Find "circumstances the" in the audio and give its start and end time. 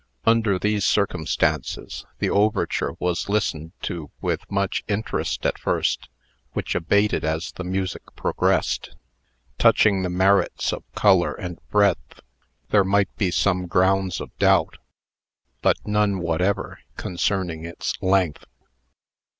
0.83-2.31